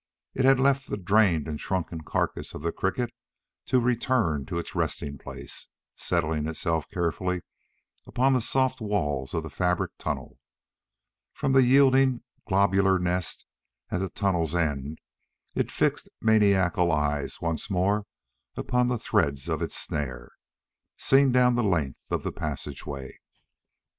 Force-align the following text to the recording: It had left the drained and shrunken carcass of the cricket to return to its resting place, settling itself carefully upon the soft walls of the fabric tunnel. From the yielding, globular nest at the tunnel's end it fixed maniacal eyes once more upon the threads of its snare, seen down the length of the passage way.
It 0.33 0.45
had 0.45 0.59
left 0.59 0.89
the 0.89 0.97
drained 0.97 1.47
and 1.47 1.61
shrunken 1.61 2.01
carcass 2.01 2.55
of 2.55 2.63
the 2.63 2.71
cricket 2.71 3.11
to 3.67 3.79
return 3.79 4.47
to 4.47 4.57
its 4.57 4.73
resting 4.73 5.19
place, 5.19 5.67
settling 5.95 6.47
itself 6.47 6.89
carefully 6.91 7.43
upon 8.07 8.33
the 8.33 8.41
soft 8.41 8.81
walls 8.81 9.35
of 9.35 9.43
the 9.43 9.51
fabric 9.51 9.91
tunnel. 9.99 10.39
From 11.35 11.51
the 11.53 11.61
yielding, 11.61 12.23
globular 12.47 12.97
nest 12.97 13.45
at 13.91 13.99
the 13.99 14.09
tunnel's 14.09 14.55
end 14.55 14.97
it 15.53 15.69
fixed 15.69 16.09
maniacal 16.19 16.91
eyes 16.91 17.39
once 17.39 17.69
more 17.69 18.07
upon 18.57 18.87
the 18.87 18.97
threads 18.97 19.47
of 19.47 19.61
its 19.61 19.77
snare, 19.77 20.31
seen 20.97 21.31
down 21.31 21.53
the 21.53 21.61
length 21.61 21.99
of 22.09 22.23
the 22.23 22.31
passage 22.31 22.87
way. 22.87 23.19